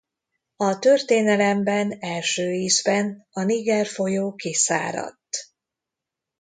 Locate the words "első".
1.99-2.51